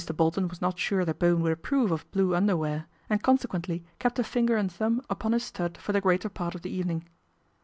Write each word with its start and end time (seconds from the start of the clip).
Bolton 0.17 0.47
was 0.47 0.61
not 0.63 0.79
sure 0.79 1.05
that 1.05 1.19
Bowen 1.19 1.43
would 1.43 1.51
approve 1.51 1.91
of 1.91 2.09
blue 2.09 2.33
underwear, 2.33 2.87
and 3.07 3.21
conse 3.21 3.45
quently 3.45 3.83
kept 3.99 4.17
a 4.17 4.23
finger 4.23 4.57
and 4.57 4.71
thumb 4.71 5.03
upon 5.11 5.31
his 5.31 5.43
stud 5.43 5.77
for 5.77 5.91
the 5.91 6.01
greater 6.01 6.27
part 6.27 6.55
of 6.55 6.63
the 6.63 6.71
evening. 6.73 7.07